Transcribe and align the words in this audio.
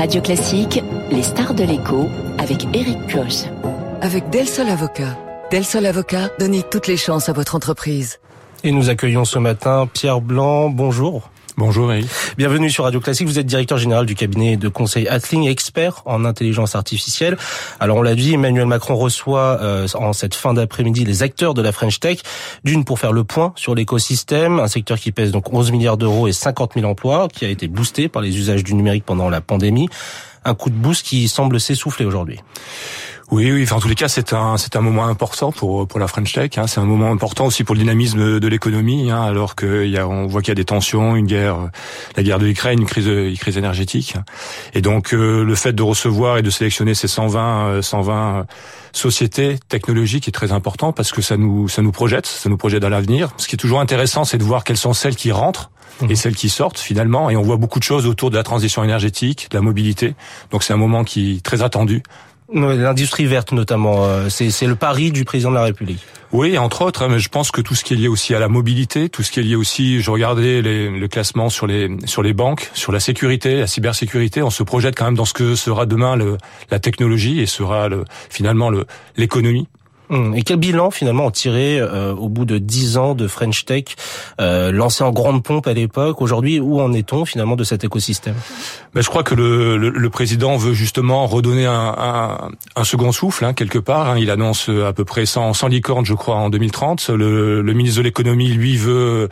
Radio 0.00 0.22
Classique, 0.22 0.82
les 1.10 1.22
stars 1.22 1.52
de 1.52 1.62
l'écho 1.62 2.08
avec 2.38 2.64
Eric 2.72 2.96
Koch. 3.12 3.44
Avec 4.00 4.30
Del 4.30 4.48
Sol 4.48 4.70
Avocat. 4.70 5.18
Del 5.50 5.62
Sol 5.62 5.84
Avocat, 5.84 6.30
donnez 6.38 6.62
toutes 6.62 6.86
les 6.86 6.96
chances 6.96 7.28
à 7.28 7.34
votre 7.34 7.54
entreprise. 7.54 8.18
Et 8.64 8.72
nous 8.72 8.88
accueillons 8.88 9.26
ce 9.26 9.38
matin 9.38 9.86
Pierre 9.92 10.22
Blanc. 10.22 10.70
Bonjour. 10.70 11.28
Bonjour 11.56 11.92
Eric. 11.92 12.06
Bienvenue 12.38 12.70
sur 12.70 12.84
Radio 12.84 13.00
Classique. 13.00 13.26
Vous 13.26 13.38
êtes 13.38 13.46
directeur 13.46 13.78
général 13.78 14.06
du 14.06 14.14
cabinet 14.14 14.56
de 14.56 14.68
conseil 14.68 15.08
Atling, 15.08 15.48
expert 15.48 16.02
en 16.04 16.24
intelligence 16.24 16.74
artificielle. 16.74 17.36
Alors 17.80 17.96
on 17.96 18.02
l'a 18.02 18.14
dit, 18.14 18.34
Emmanuel 18.34 18.66
Macron 18.66 18.96
reçoit 18.96 19.58
euh, 19.60 19.86
en 19.94 20.12
cette 20.12 20.34
fin 20.34 20.54
d'après-midi 20.54 21.04
les 21.04 21.22
acteurs 21.22 21.54
de 21.54 21.62
la 21.62 21.72
French 21.72 21.98
Tech, 22.00 22.18
d'une 22.64 22.84
pour 22.84 22.98
faire 22.98 23.12
le 23.12 23.24
point 23.24 23.52
sur 23.56 23.74
l'écosystème, 23.74 24.60
un 24.60 24.68
secteur 24.68 24.98
qui 24.98 25.12
pèse 25.12 25.32
donc 25.32 25.52
11 25.52 25.72
milliards 25.72 25.96
d'euros 25.96 26.28
et 26.28 26.32
50 26.32 26.74
000 26.74 26.86
emplois, 26.86 27.28
qui 27.28 27.44
a 27.44 27.48
été 27.48 27.68
boosté 27.68 28.08
par 28.08 28.22
les 28.22 28.36
usages 28.36 28.64
du 28.64 28.74
numérique 28.74 29.04
pendant 29.04 29.28
la 29.28 29.40
pandémie. 29.40 29.88
Un 30.44 30.54
coup 30.54 30.70
de 30.70 30.74
boost 30.74 31.04
qui 31.04 31.28
semble 31.28 31.60
s'essouffler 31.60 32.06
aujourd'hui. 32.06 32.40
Oui, 33.30 33.52
oui. 33.52 33.62
Enfin, 33.62 33.76
en 33.76 33.80
tous 33.80 33.88
les 33.88 33.94
cas, 33.94 34.08
c'est 34.08 34.32
un 34.32 34.56
c'est 34.56 34.74
un 34.74 34.80
moment 34.80 35.06
important 35.06 35.52
pour 35.52 35.86
pour 35.86 36.00
la 36.00 36.08
French 36.08 36.32
Tech. 36.32 36.50
Hein. 36.56 36.66
C'est 36.66 36.80
un 36.80 36.84
moment 36.84 37.12
important 37.12 37.46
aussi 37.46 37.62
pour 37.62 37.76
le 37.76 37.80
dynamisme 37.80 38.40
de 38.40 38.48
l'économie, 38.48 39.10
hein, 39.10 39.22
alors 39.22 39.54
qu'il 39.54 39.86
y 39.86 39.98
a 39.98 40.08
on 40.08 40.26
voit 40.26 40.42
qu'il 40.42 40.50
y 40.50 40.52
a 40.52 40.56
des 40.56 40.64
tensions, 40.64 41.14
une 41.14 41.26
guerre, 41.26 41.70
la 42.16 42.22
guerre 42.24 42.40
de 42.40 42.46
l'Ukraine, 42.46 42.80
une 42.80 42.86
crise 42.86 43.06
une 43.06 43.38
crise 43.38 43.56
énergétique. 43.56 44.16
Et 44.74 44.82
donc 44.82 45.14
euh, 45.14 45.44
le 45.44 45.54
fait 45.54 45.72
de 45.72 45.82
recevoir 45.82 46.38
et 46.38 46.42
de 46.42 46.50
sélectionner 46.50 46.94
ces 46.94 47.06
120 47.06 47.82
120 47.82 48.14
euh, 48.14 48.42
sociétés 48.92 49.58
technologiques 49.68 50.26
est 50.26 50.32
très 50.32 50.50
important 50.50 50.92
parce 50.92 51.12
que 51.12 51.22
ça 51.22 51.36
nous 51.36 51.68
ça 51.68 51.82
nous 51.82 51.92
projette, 51.92 52.26
ça 52.26 52.48
nous 52.48 52.56
projette 52.56 52.82
dans 52.82 52.88
l'avenir. 52.88 53.30
Ce 53.36 53.46
qui 53.46 53.54
est 53.54 53.58
toujours 53.58 53.80
intéressant, 53.80 54.24
c'est 54.24 54.38
de 54.38 54.44
voir 54.44 54.64
quelles 54.64 54.76
sont 54.76 54.92
celles 54.92 55.16
qui 55.16 55.30
rentrent 55.30 55.70
et 56.02 56.06
mhm. 56.06 56.16
celles 56.16 56.36
qui 56.36 56.48
sortent 56.48 56.78
finalement. 56.78 57.30
Et 57.30 57.36
on 57.36 57.42
voit 57.42 57.56
beaucoup 57.58 57.78
de 57.78 57.84
choses 57.84 58.06
autour 58.06 58.30
de 58.30 58.36
la 58.36 58.42
transition 58.42 58.82
énergétique, 58.82 59.48
de 59.50 59.56
la 59.56 59.62
mobilité. 59.62 60.14
Donc 60.50 60.64
c'est 60.64 60.72
un 60.72 60.78
moment 60.78 61.04
qui 61.04 61.36
est 61.36 61.42
très 61.42 61.62
attendu 61.62 62.02
L'industrie 62.52 63.26
verte 63.26 63.52
notamment, 63.52 64.04
euh, 64.06 64.28
c'est 64.28 64.66
le 64.66 64.74
pari 64.74 65.12
du 65.12 65.24
président 65.24 65.50
de 65.50 65.56
la 65.56 65.64
République. 65.64 66.00
Oui, 66.32 66.58
entre 66.58 66.82
autres, 66.82 67.02
hein, 67.02 67.08
mais 67.10 67.18
je 67.18 67.28
pense 67.28 67.50
que 67.50 67.60
tout 67.60 67.74
ce 67.74 67.84
qui 67.84 67.94
est 67.94 67.96
lié 67.96 68.08
aussi 68.08 68.34
à 68.34 68.38
la 68.38 68.48
mobilité, 68.48 69.08
tout 69.08 69.22
ce 69.22 69.30
qui 69.30 69.40
est 69.40 69.42
lié 69.42 69.56
aussi, 69.56 70.00
je 70.00 70.10
regardais 70.10 70.62
les, 70.62 70.88
le 70.88 71.08
classement 71.08 71.48
sur 71.48 71.66
les 71.66 71.88
sur 72.06 72.22
les 72.22 72.32
banques, 72.32 72.70
sur 72.72 72.92
la 72.92 73.00
sécurité, 73.00 73.60
la 73.60 73.66
cybersécurité, 73.66 74.42
on 74.42 74.50
se 74.50 74.62
projette 74.62 74.96
quand 74.96 75.06
même 75.06 75.16
dans 75.16 75.24
ce 75.24 75.34
que 75.34 75.54
sera 75.56 75.86
demain 75.86 76.16
le, 76.16 76.38
la 76.70 76.78
technologie 76.78 77.40
et 77.40 77.46
sera 77.46 77.88
le, 77.88 78.04
finalement 78.30 78.70
l'économie. 79.16 79.66
Hum, 80.10 80.34
et 80.34 80.42
quel 80.42 80.56
bilan 80.56 80.90
finalement 80.90 81.26
en 81.26 81.30
tirer 81.30 81.78
euh, 81.78 82.12
au 82.14 82.28
bout 82.28 82.44
de 82.44 82.58
dix 82.58 82.96
ans 82.96 83.14
de 83.14 83.28
French 83.28 83.64
Tech 83.64 83.84
euh, 84.40 84.72
lancé 84.72 85.04
en 85.04 85.12
grande 85.12 85.44
pompe 85.44 85.68
à 85.68 85.72
l'époque? 85.72 86.20
Aujourd'hui, 86.20 86.58
où 86.58 86.80
en 86.80 86.92
est-on 86.92 87.24
finalement 87.24 87.54
de 87.54 87.62
cet 87.62 87.84
écosystème? 87.84 88.34
Ben, 88.92 89.02
Je 89.02 89.08
crois 89.08 89.22
que 89.22 89.36
le, 89.36 89.76
le, 89.76 89.90
le, 89.90 90.10
président 90.10 90.56
veut 90.56 90.74
justement 90.74 91.26
redonner 91.28 91.66
un, 91.66 91.94
un, 91.96 92.50
un 92.74 92.84
second 92.84 93.12
souffle 93.12 93.44
hein, 93.44 93.52
quelque 93.52 93.78
part. 93.78 94.10
Hein. 94.10 94.18
Il 94.18 94.30
annonce 94.32 94.68
à 94.68 94.92
peu 94.92 95.04
près 95.04 95.26
100, 95.26 95.54
100 95.54 95.68
licornes, 95.68 96.04
je 96.04 96.14
crois, 96.14 96.34
en 96.34 96.50
2030. 96.50 97.10
Le, 97.10 97.62
le 97.62 97.72
ministre 97.72 97.98
de 97.98 98.04
l'économie, 98.04 98.48
lui, 98.48 98.76
veut 98.76 99.28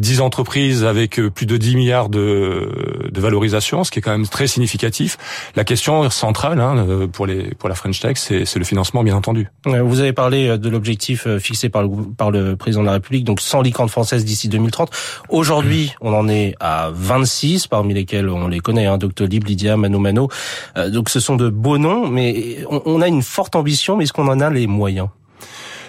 10 0.00 0.20
entreprises 0.20 0.84
avec 0.84 1.20
plus 1.28 1.46
de 1.46 1.56
10 1.56 1.76
milliards 1.76 2.08
de, 2.08 3.08
de 3.10 3.20
valorisation, 3.20 3.84
ce 3.84 3.90
qui 3.90 3.98
est 3.98 4.02
quand 4.02 4.10
même 4.10 4.26
très 4.26 4.46
significatif. 4.46 5.18
La 5.56 5.64
question 5.64 6.08
centrale 6.10 6.60
hein, 6.60 7.08
pour, 7.12 7.26
les, 7.26 7.54
pour 7.54 7.68
la 7.68 7.74
French 7.74 8.00
Tech, 8.00 8.16
c'est 8.16 8.56
le 8.56 8.64
financement, 8.64 9.02
bien 9.02 9.16
entendu. 9.16 9.48
Vous 9.64 10.00
avez 10.00 10.12
euh, 10.28 10.56
de 10.56 10.68
l'objectif 10.68 11.26
euh, 11.26 11.38
fixé 11.38 11.68
par 11.68 11.82
le, 11.82 11.88
par 12.16 12.30
le 12.30 12.56
président 12.56 12.82
de 12.82 12.86
la 12.86 12.92
République, 12.92 13.24
donc 13.24 13.40
100 13.40 13.62
licornes 13.62 13.88
françaises 13.88 14.24
d'ici 14.24 14.48
2030. 14.48 14.90
Aujourd'hui, 15.28 15.94
on 16.00 16.14
en 16.14 16.28
est 16.28 16.54
à 16.60 16.90
26, 16.92 17.66
parmi 17.66 17.94
lesquels 17.94 18.28
on 18.28 18.48
les 18.48 18.60
connaît, 18.60 18.86
hein, 18.86 18.98
Doctolib, 18.98 19.44
Lydia, 19.44 19.76
Mano 19.76 19.98
Mano. 19.98 20.28
Euh, 20.76 20.90
donc 20.90 21.10
ce 21.10 21.20
sont 21.20 21.36
de 21.36 21.48
beaux 21.48 21.78
noms, 21.78 22.08
mais 22.08 22.58
on, 22.70 22.82
on 22.84 23.00
a 23.00 23.08
une 23.08 23.22
forte 23.22 23.56
ambition, 23.56 23.96
mais 23.96 24.04
est-ce 24.04 24.12
qu'on 24.12 24.28
en 24.28 24.40
a 24.40 24.50
les 24.50 24.66
moyens? 24.66 25.08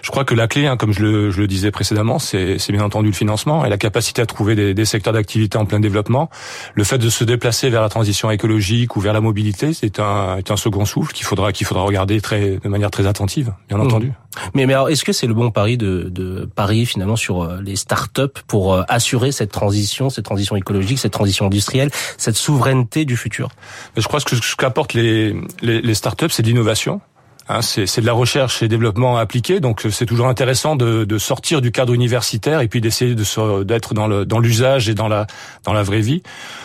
Je 0.01 0.09
crois 0.11 0.25
que 0.25 0.33
la 0.33 0.47
clé, 0.47 0.67
hein, 0.67 0.77
comme 0.77 0.93
je 0.93 1.01
le, 1.01 1.31
je 1.31 1.39
le, 1.41 1.47
disais 1.47 1.71
précédemment, 1.71 2.19
c'est 2.19 2.57
bien 2.71 2.83
entendu 2.83 3.07
le 3.09 3.15
financement 3.15 3.65
et 3.65 3.69
la 3.69 3.77
capacité 3.77 4.21
à 4.21 4.25
trouver 4.25 4.55
des, 4.55 4.73
des 4.73 4.85
secteurs 4.85 5.13
d'activité 5.13 5.57
en 5.57 5.65
plein 5.65 5.79
développement. 5.79 6.29
Le 6.73 6.83
fait 6.83 6.97
de 6.97 7.09
se 7.09 7.23
déplacer 7.23 7.69
vers 7.69 7.81
la 7.81 7.89
transition 7.89 8.31
écologique 8.31 8.95
ou 8.95 8.99
vers 8.99 9.13
la 9.13 9.21
mobilité, 9.21 9.73
c'est 9.73 9.99
un, 9.99 10.39
un 10.47 10.57
second 10.57 10.85
souffle 10.85 11.13
qu'il 11.13 11.25
faudra 11.25 11.51
qu'il 11.51 11.67
faudra 11.67 11.83
regarder 11.83 12.21
très 12.21 12.57
de 12.57 12.69
manière 12.69 12.91
très 12.91 13.07
attentive, 13.07 13.53
bien 13.69 13.77
mmh. 13.77 13.81
entendu. 13.81 14.11
Mais, 14.53 14.65
mais 14.65 14.73
alors, 14.73 14.89
est-ce 14.89 15.03
que 15.03 15.11
c'est 15.11 15.27
le 15.27 15.33
bon 15.33 15.51
pari 15.51 15.77
de, 15.77 16.09
de 16.09 16.45
parier 16.45 16.85
finalement 16.85 17.15
sur 17.15 17.43
euh, 17.43 17.59
les 17.61 17.75
start-up 17.75 18.39
pour 18.47 18.73
euh, 18.73 18.83
assurer 18.87 19.31
cette 19.31 19.51
transition, 19.51 20.09
cette 20.09 20.25
transition 20.25 20.55
écologique, 20.55 20.99
cette 20.99 21.11
transition 21.11 21.47
industrielle, 21.47 21.89
cette 22.17 22.37
souveraineté 22.37 23.05
du 23.05 23.17
futur? 23.17 23.49
Je 23.97 24.07
crois 24.07 24.19
que 24.21 24.35
ce 24.35 24.55
qu'apportent 24.55 24.93
les, 24.93 25.35
les, 25.61 25.81
les 25.81 25.93
start-up, 25.93 26.31
c'est 26.31 26.43
l'innovation 26.43 27.01
Hein, 27.49 27.61
c'est 27.61 27.99
de 27.99 28.05
la 28.05 28.13
recherche 28.13 28.61
et 28.61 28.67
développement 28.67 29.17
appliqué, 29.17 29.59
donc 29.59 29.85
c'est 29.89 30.05
toujours 30.05 30.27
intéressant 30.27 30.75
de, 30.75 31.05
de, 31.05 31.17
sortir 31.17 31.61
du 31.61 31.71
cadre 31.71 31.93
universitaire 31.93 32.61
et 32.61 32.67
puis 32.67 32.81
d'essayer 32.81 33.15
d'être 33.15 33.93
dans 33.93 34.39
l'usage 34.39 34.89
et 34.89 34.93
dans 34.93 35.07
la 35.07 35.27
dans 35.63 35.73
la 35.73 35.83
vraie 35.83 36.01
vie. 36.01 36.21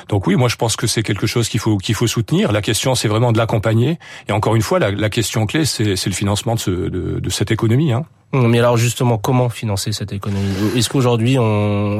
Donc 0.08 0.26
oui, 0.26 0.36
moi 0.36 0.48
je 0.48 0.56
pense 0.56 0.76
que 0.76 0.86
c'est 0.86 1.02
quelque 1.02 1.26
chose 1.26 1.48
qu'il 1.48 1.60
faut 1.60 1.78
faut 1.94 2.06
soutenir. 2.06 2.52
La 2.52 2.62
question 2.62 2.94
c'est 2.94 3.08
vraiment 3.08 3.32
de 3.32 3.38
l'accompagner. 3.38 3.98
Et 4.28 4.32
encore 4.32 4.54
une 4.54 4.62
fois, 4.62 4.78
la, 4.78 4.90
la 4.90 5.10
question 5.10 5.46
clé 5.46 5.64
c'est 5.64 5.84
le 5.84 6.12
financement 6.12 6.54
de, 6.54 6.60
ce, 6.60 6.70
de, 6.70 7.20
de 7.20 7.30
cette 7.30 7.50
économie. 7.50 7.92
Hein. 7.92 8.04
Mais 8.32 8.58
alors 8.58 8.76
justement, 8.76 9.18
comment 9.18 9.48
financer 9.48 9.92
cette 9.92 10.12
économie? 10.12 10.52
Est-ce 10.76 10.88
qu'aujourd'hui, 10.90 11.38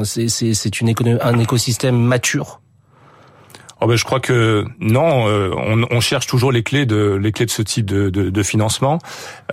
c'est 0.03 0.71
un 1.21 1.39
écosystème 1.39 1.97
mature? 1.97 2.61
Oh 3.79 3.85
ben, 3.85 3.95
je 3.95 4.03
crois 4.03 4.19
que 4.19 4.65
non, 4.79 5.27
euh, 5.27 5.51
on, 5.91 5.99
cherche 5.99 6.25
toujours 6.25 6.51
les 6.51 6.63
clés 6.63 6.87
de 6.87 7.19
les 7.21 7.31
clés 7.31 7.45
de 7.45 7.51
ce 7.51 7.61
type 7.61 7.85
de, 7.85 8.09
de, 8.09 8.31
de 8.31 8.43
financement, 8.43 8.97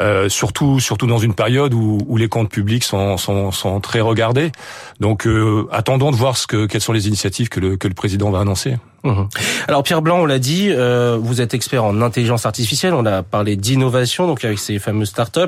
euh, 0.01 0.31
surtout 0.31 0.81
surtout 0.81 1.07
dans 1.07 1.19
une 1.19 1.35
période 1.35 1.75
où, 1.75 1.99
où 2.07 2.17
les 2.17 2.29
comptes 2.29 2.49
publics 2.49 2.85
sont, 2.85 3.19
sont, 3.19 3.53
sont 3.53 3.81
très 3.81 4.01
regardés. 4.01 4.51
Donc 4.99 5.27
euh, 5.27 5.69
attendons 5.71 6.11
de 6.11 6.17
voir 6.17 6.39
ce 6.39 6.47
que 6.47 6.65
quelles 6.65 6.81
sont 6.81 6.95
les 6.95 7.07
initiatives 7.07 7.51
que 7.51 7.61
le 7.61 7.77
que 7.77 7.87
le 7.87 7.95
président 7.95 8.31
va 8.31 8.41
annoncer. 8.41 8.77
Mmh. 9.05 9.25
Alors 9.69 9.83
Pierre 9.83 10.01
Blanc, 10.01 10.21
on 10.21 10.27
l'a 10.27 10.39
dit, 10.39 10.69
euh, 10.71 11.19
vous 11.21 11.43
êtes 11.43 11.53
expert 11.53 11.85
en 11.85 12.01
intelligence 12.01 12.47
artificielle. 12.47 12.95
On 12.95 13.05
a 13.05 13.23
parlé 13.23 13.55
d'innovation, 13.57 14.27
donc 14.27 14.45
avec 14.45 14.59
ces 14.59 14.79
fameuses 14.79 15.11
startups. 15.11 15.41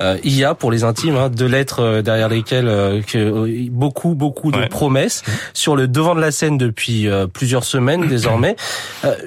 Euh, 0.00 0.16
IA 0.24 0.54
pour 0.54 0.72
les 0.72 0.84
intimes, 0.84 1.16
hein, 1.16 1.28
deux 1.28 1.46
lettres 1.46 1.80
euh, 1.80 2.02
derrière 2.02 2.30
lesquelles 2.30 2.68
euh, 2.68 3.02
que, 3.02 3.68
beaucoup 3.68 4.14
beaucoup 4.14 4.50
de 4.50 4.66
promesses 4.68 5.22
mmh. 5.26 5.30
sur 5.52 5.76
le 5.76 5.86
devant 5.86 6.14
de 6.14 6.20
la 6.20 6.30
scène 6.30 6.56
depuis 6.56 7.08
plusieurs 7.32 7.64
semaines 7.64 8.08
désormais. 8.08 8.56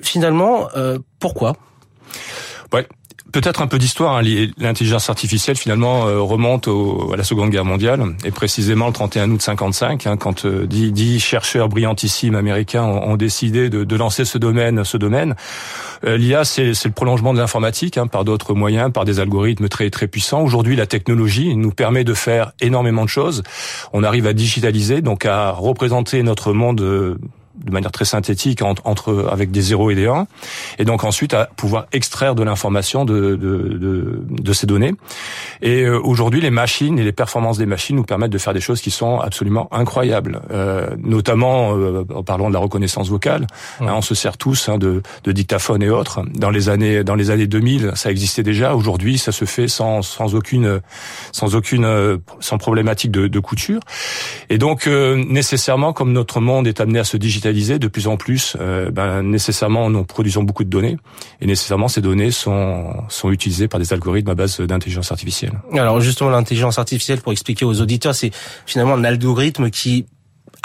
finalement, 0.02 0.68
pourquoi? 1.20 1.56
Ouais, 2.74 2.88
Peut-être 3.38 3.62
un 3.62 3.68
peu 3.68 3.78
d'histoire. 3.78 4.18
Hein. 4.18 4.24
L'intelligence 4.58 5.12
artificielle 5.12 5.58
finalement 5.58 6.08
euh, 6.08 6.20
remonte 6.20 6.68
au, 6.68 7.12
à 7.14 7.18
la 7.18 7.24
Seconde 7.24 7.52
Guerre 7.52 7.66
mondiale 7.66 8.03
et 8.25 8.31
précisément 8.31 8.88
le 8.88 8.94
31 8.94 9.30
août 9.30 9.40
55, 9.40 10.08
hein, 10.08 10.18
quand 10.18 10.46
euh, 10.46 10.66
dix, 10.66 11.20
chercheurs 11.20 11.70
brillantissimes 11.70 12.34
américains 12.34 12.81
ont, 12.81 13.12
ont 13.12 13.16
décidé 13.16 13.70
de, 13.70 13.84
de, 13.84 13.96
lancer 13.96 14.26
ce 14.26 14.40
domaine. 14.40 14.84
Ce 14.84 14.97
domaine, 14.97 15.36
euh, 16.03 16.18
l'IA 16.18 16.46
c'est 16.46 16.64
le 16.64 16.92
prolongement 16.92 17.31
de 17.31 17.38
l'informatique 17.38 18.00
hein, 18.00 18.08
par 18.08 18.26
d'autres 18.26 18.56
moyens, 18.56 18.92
par 18.92 19.06
des 19.06 19.20
algorithmes 19.20 19.70
très 19.70 19.92
très 19.92 20.08
puissants. 20.08 20.42
Aujourd'hui, 20.42 20.76
la 20.76 20.88
technologie 20.88 21.56
nous 21.56 21.70
permet 21.70 22.03
de 22.03 22.16
faire 22.16 22.53
énormément 22.59 23.03
de 23.03 23.09
choses. 23.09 23.44
On 23.94 24.02
arrive 24.02 24.26
à 24.26 24.34
digitaliser, 24.34 25.02
donc 25.03 25.28
à 25.28 25.52
représenter 25.52 26.24
notre 26.24 26.53
monde 26.53 27.20
de 27.67 27.73
manière 27.73 27.91
très 27.91 28.05
synthétique 28.05 28.61
entre, 28.61 29.28
avec 29.31 29.51
des 29.51 29.61
0 29.61 29.91
et 29.91 29.95
des 29.95 30.07
1, 30.07 30.28
et 30.79 30.85
donc 30.85 31.03
ensuite 31.03 31.33
à 31.33 31.50
pouvoir 31.55 31.85
extraire 31.91 32.33
de 32.33 32.44
l'information 32.44 33.05
de, 33.05 33.35
de, 33.35 33.35
de, 33.35 34.22
de, 34.29 34.53
ces 34.53 34.66
données. 34.66 34.94
Et 35.61 35.83
euh, 35.83 36.00
aujourd'hui, 36.00 36.41
les 36.41 36.50
machines 36.50 36.97
et 36.97 37.03
les 37.03 37.11
performances 37.11 37.57
des 37.57 37.66
machines 37.66 37.95
nous 37.95 38.03
permettent 38.03 38.31
de 38.31 38.38
faire 38.38 38.53
des 38.53 38.61
choses 38.61 38.81
qui 38.81 38.91
sont 38.91 39.19
absolument 39.19 39.67
incroyables, 39.72 40.41
euh, 40.51 40.89
notamment 40.97 41.78
euh, 41.78 42.05
en 42.13 42.23
parlant 42.23 42.47
de 42.47 42.53
la 42.53 42.59
reconnaissance 42.59 43.09
vocale. 43.09 43.47
Hein, 43.81 43.93
on 43.96 44.02
se 44.02 44.16
sert 44.16 44.37
tous 44.37 44.70
hein, 44.70 44.78
de, 44.78 45.02
de 45.23 45.31
dictaphones 45.31 45.84
et 45.84 45.90
autres. 45.90 46.22
Dans 46.34 46.49
les 46.49 46.70
années 46.70 47.03
dans 47.03 47.16
les 47.16 47.29
années 47.29 47.47
2000, 47.47 47.91
ça 47.96 48.09
existait 48.09 48.43
déjà. 48.43 48.75
Aujourd'hui, 48.75 49.17
ça 49.17 49.31
se 49.31 49.46
fait 49.46 49.67
sans, 49.67 50.02
sans 50.02 50.35
aucune 50.35 50.81
sans 51.31 51.55
aucune 51.55 51.85
euh, 51.85 52.17
sans 52.40 52.58
problématique 52.58 53.11
de, 53.11 53.28
de 53.28 53.40
couture. 53.40 53.81
Et 54.49 54.58
donc 54.58 54.87
nécessairement, 54.87 55.93
comme 55.93 56.13
notre 56.13 56.40
monde 56.40 56.67
est 56.67 56.79
amené 56.79 56.99
à 56.99 57.03
se 57.03 57.17
digitaliser 57.17 57.57
de 57.58 57.88
plus 57.88 58.08
en 58.08 58.18
plus, 58.18 58.56
euh, 58.59 58.92
ben, 58.92 59.24
nécessairement 59.24 59.90
nous 59.90 60.04
produisons 60.04 60.44
beaucoup 60.44 60.64
de 60.64 60.70
données 60.70 60.98
et 61.42 61.46
nécessairement 61.46 61.88
ces 61.88 62.02
données 62.02 62.32
sont 62.32 62.94
sont 63.09 63.32
utilisées 63.32 63.68
par 63.68 63.80
des 63.80 63.94
algorithmes 63.94 64.30
à 64.30 64.36
base 64.36 64.59
d'intelligence 64.62 65.12
artificielle. 65.12 65.54
Alors 65.74 66.00
justement 66.00 66.30
l'intelligence 66.30 66.80
artificielle 66.80 67.20
pour 67.20 67.32
expliquer 67.32 67.66
aux 67.66 67.82
auditeurs, 67.82 68.16
c'est 68.16 68.32
finalement 68.66 68.94
un 68.94 69.04
algorithme 69.04 69.70
qui 69.70 70.06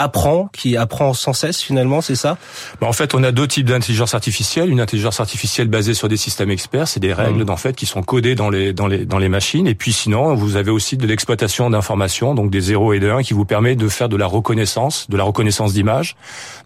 apprend, 0.02 0.49
qui 0.52 0.76
apprend 0.76 1.14
sans 1.14 1.32
cesse 1.32 1.60
finalement, 1.60 2.00
c'est 2.00 2.16
ça 2.16 2.37
bah, 2.81 2.87
En 2.87 2.93
fait, 2.93 3.14
on 3.14 3.22
a 3.22 3.32
deux 3.32 3.46
types 3.46 3.66
d'intelligence 3.66 4.14
artificielle. 4.14 4.70
Une 4.70 4.81
intelligence 4.81 5.20
artificielle 5.20 5.69
basée 5.69 5.94
sur 5.94 6.08
des 6.08 6.16
systèmes 6.16 6.50
experts, 6.50 6.88
c'est 6.88 7.00
des 7.00 7.12
règles 7.12 7.44
mmh. 7.44 7.50
en 7.50 7.56
fait 7.56 7.76
qui 7.76 7.87
sont 7.87 8.02
codées 8.02 8.34
dans 8.34 8.50
les 8.50 8.72
dans 8.72 8.87
les 8.87 9.04
dans 9.04 9.19
les 9.19 9.28
machines. 9.28 9.66
Et 9.66 9.75
puis 9.75 9.93
sinon, 9.93 10.34
vous 10.34 10.56
avez 10.56 10.70
aussi 10.70 10.96
de 10.96 11.06
l'exploitation 11.06 11.70
d'informations, 11.70 12.34
donc 12.34 12.50
des 12.50 12.60
0 12.60 12.93
et 12.94 13.00
des 13.00 13.10
1, 13.10 13.22
qui 13.22 13.34
vous 13.34 13.44
permet 13.44 13.76
de 13.76 13.88
faire 13.88 14.08
de 14.08 14.16
la 14.16 14.26
reconnaissance, 14.26 15.08
de 15.08 15.16
la 15.16 15.25
reconnaissance 15.25 15.72
d'image, 15.72 16.16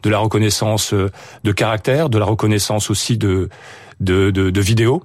de 0.03 0.11
la 0.11 0.19
reconnaissance 0.19 0.93
euh, 0.93 1.11
de 1.45 1.53
caractère, 1.53 2.09
de 2.09 2.19
la 2.19 2.25
reconnaissance 2.25 2.91
aussi 2.91 3.17
de 3.17 3.49
de, 4.01 4.31
de, 4.31 4.51
de 4.51 4.61
vidéos 4.61 5.03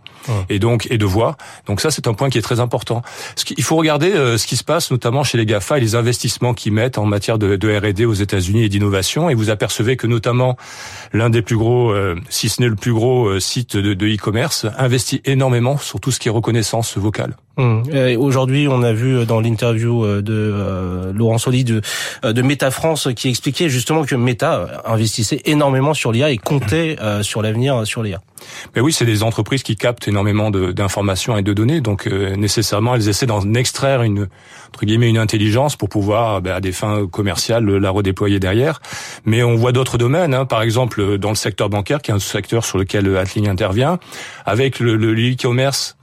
et 0.50 0.60
donc 0.60 0.88
et 0.90 0.98
de 0.98 1.06
voix. 1.06 1.38
Donc 1.66 1.82
ça, 1.82 1.92
c'est 1.92 2.08
un 2.08 2.14
point 2.14 2.30
qui 2.30 2.38
est 2.38 2.42
très 2.42 2.60
important. 2.60 3.02
Ce 3.36 3.46
il 3.58 3.64
faut 3.64 3.76
regarder 3.76 4.12
euh, 4.12 4.38
ce 4.38 4.48
qui 4.48 4.58
se 4.58 4.64
passe 4.64 4.92
notamment 4.92 5.24
chez 5.24 5.38
les 5.38 5.46
Gafa 5.46 5.78
et 5.78 5.82
les 5.82 5.96
investissements 5.96 6.54
qu'ils 6.54 6.74
mettent 6.74 6.98
en 6.98 7.06
matière 7.06 7.38
de, 7.38 7.56
de 7.56 7.78
R&D 7.78 8.06
aux 8.06 8.14
États-Unis 8.14 8.64
et 8.64 8.70
d'innovation. 8.70 9.30
Et 9.30 9.34
vous 9.34 9.50
apercevez 9.50 9.98
que 9.98 10.08
notamment 10.08 10.58
l'un 11.14 11.30
des 11.30 11.42
plus 11.42 11.58
gros, 11.58 11.92
euh, 11.92 12.16
si 12.30 12.50
ce 12.50 12.62
n'est 12.62 12.68
le 12.68 12.76
plus 12.76 12.94
gros 12.94 13.28
euh, 13.28 13.40
site 13.40 13.78
de 13.78 14.08
e-commerce, 14.08 14.66
investit 14.78 15.22
énormément 15.26 15.78
sur 15.78 16.00
tout 16.00 16.12
ce 16.12 16.20
qui 16.20 16.28
est 16.28 16.32
reconnaissance 16.32 16.98
vocale. 16.98 17.36
Hum. 17.58 17.84
Aujourd'hui, 18.18 18.68
on 18.70 18.82
a 18.82 18.94
vu 18.94 19.26
dans 19.26 19.42
l'interview 19.42 20.22
de 20.22 21.12
Laurent 21.14 21.38
Soli 21.38 21.66
de, 21.66 21.82
de 22.24 22.42
Meta 22.42 22.72
France 22.72 23.10
qui 23.14 23.28
expliquait 23.28 23.68
justement 23.68 24.06
que 24.06 24.16
Meta 24.16 24.82
investissait 24.86 25.42
énormément 25.44 25.94
sur 25.94 26.14
l'IA 26.14 26.32
et 26.32 26.38
comptait 26.38 26.96
sur 27.22 27.42
l'avenir 27.42 27.86
sur 27.86 28.04
l'IA. 28.04 28.22
Mais 28.76 28.81
oui, 28.82 28.94
c'est 28.94 29.06
des 29.06 29.24
entreprises 29.24 29.64
qui 29.64 29.76
captent 29.76 30.08
énormément 30.08 30.52
d'informations 30.52 31.38
et 31.38 31.42
de 31.42 31.54
données, 31.54 31.82
donc 31.82 32.08
euh, 32.08 32.36
nécessairement 32.36 32.96
elles 32.96 33.10
essaient 33.10 33.26
d'en 33.26 33.54
extraire 33.54 34.04
une 34.04 34.28
entre 34.68 34.86
guillemets 34.86 35.10
une 35.10 35.18
intelligence 35.18 35.76
pour 35.76 35.90
pouvoir, 35.90 36.42
ben, 36.42 36.54
à 36.54 36.62
des 36.62 36.72
fins 36.72 37.06
commerciales, 37.08 37.66
la 37.66 37.90
redéployer 37.90 38.40
derrière. 38.40 38.82
Mais 39.26 39.44
on 39.44 39.56
voit 39.56 39.74
d'autres 39.74 39.98
domaines, 39.98 40.34
hein, 40.34 40.46
par 40.46 40.62
exemple 40.62 41.18
dans 41.18 41.30
le 41.30 41.36
secteur 41.36 41.70
bancaire, 41.70 42.02
qui 42.02 42.12
est 42.12 42.14
un 42.14 42.20
secteur 42.20 42.64
sur 42.64 42.78
lequel 42.78 43.18
Atling 43.18 43.50
intervient, 43.50 44.00
avec 44.46 44.80
le 44.80 44.96
e-commerce 45.14 45.98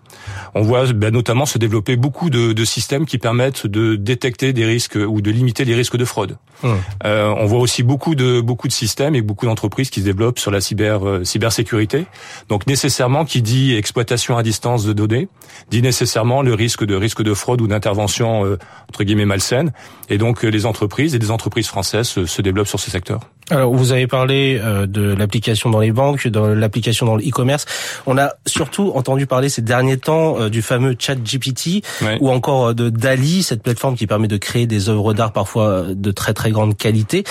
on 0.55 0.62
voit 0.62 0.93
ben, 0.93 1.12
notamment 1.12 1.46
se 1.46 1.58
développer 1.58 1.96
beaucoup 1.96 2.31
de, 2.31 2.52
de, 2.52 2.64
systèmes 2.64 3.06
qui 3.06 3.19
permettent 3.19 3.66
de 3.66 3.96
détecter 3.96 4.52
des 4.52 4.64
risques 4.64 4.96
ou 4.96 5.20
de 5.20 5.31
limiter 5.31 5.64
les 5.64 5.75
risques 5.75 5.96
de 5.96 6.05
fraude. 6.05 6.37
Hum. 6.62 6.76
Euh, 7.05 7.34
on 7.38 7.46
voit 7.46 7.60
aussi 7.60 7.82
beaucoup 7.82 8.14
de 8.14 8.40
beaucoup 8.40 8.69
de 8.69 8.72
systèmes 8.72 9.14
et 9.14 9.22
beaucoup 9.22 9.46
d'entreprises 9.46 9.90
qui 9.90 10.00
se 10.00 10.05
développent 10.05 10.38
sur 10.38 10.50
la 10.50 10.60
cyber 10.60 11.06
euh, 11.06 11.25
cybersécurité. 11.25 12.06
Donc 12.49 12.66
nécessairement, 12.66 13.25
qui 13.25 13.43
dit 13.43 13.75
exploitation 13.75 14.37
à 14.37 14.43
distance 14.43 14.84
de 14.84 14.93
données, 14.93 15.28
dit 15.70 15.82
nécessairement 15.82 16.43
le 16.43 16.55
risque 16.55 16.84
de 16.84 16.94
risque 16.94 17.22
de 17.22 17.34
fraude 17.34 17.60
ou 17.60 17.69
d'intervention 17.69 18.44
euh, 18.44 18.58
entre 18.88 19.05
guillemets 19.05 19.26
malsaine. 19.26 19.72
Et 20.08 20.19
donc 20.19 20.43
les 20.43 20.66
entreprises 20.66 21.14
et 21.14 21.19
des 21.19 21.31
entreprises 21.31 21.69
françaises 21.69 22.08
se, 22.08 22.26
se 22.26 22.43
développent 22.43 22.69
sur 22.69 22.81
ce 22.81 22.90
secteur. 22.90 23.20
Alors, 23.50 23.74
vous 23.74 23.92
avez 23.92 24.06
parlé 24.06 24.60
euh, 24.62 24.86
de 24.86 25.14
l'application 25.14 25.70
dans 25.70 25.80
les 25.80 25.92
banques, 25.92 26.26
de 26.26 26.38
l'application 26.38 27.06
dans 27.06 27.16
le 27.16 27.26
e-commerce. 27.26 27.64
On 28.06 28.18
a 28.18 28.34
surtout 28.46 28.92
entendu 28.94 29.26
parler 29.26 29.48
ces 29.48 29.62
derniers 29.62 29.96
temps 29.96 30.38
euh, 30.38 30.48
du 30.50 30.60
fameux 30.60 30.94
chat 30.98 31.14
GPT 31.14 31.82
ou 32.20 32.30
encore 32.30 32.68
euh, 32.68 32.74
de 32.74 32.90
Dali, 32.90 33.42
cette 33.42 33.62
plateforme 33.62 33.96
qui 33.96 34.06
permet 34.06 34.28
de 34.28 34.36
créer 34.36 34.66
des 34.66 34.90
œuvres 34.90 35.14
d'art 35.14 35.32
parfois 35.32 35.84
de 35.88 36.10
très 36.10 36.34
très 36.34 36.50
grande 36.50 36.76
qualité. 36.76 37.24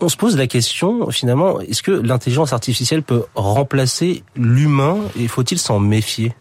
On 0.00 0.08
se 0.08 0.16
pose 0.16 0.36
la 0.36 0.48
question, 0.48 1.08
finalement, 1.10 1.60
est-ce 1.60 1.82
que 1.82 1.92
l'intelligence 1.92 2.52
artificielle 2.52 3.04
peut 3.04 3.22
remplacer 3.36 4.24
l'humain 4.34 4.98
et 5.18 5.28
faut-il 5.28 5.58
s'en 5.58 5.78
méfier? 5.78 6.32